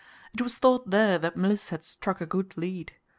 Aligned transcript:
It 0.33 0.41
was 0.41 0.57
thought 0.57 0.89
there 0.89 1.19
that 1.19 1.37
Mliss 1.37 1.69
had 1.69 1.83
"struck 1.83 2.21
a 2.21 2.25
good 2.25 2.57
lead." 2.57 2.95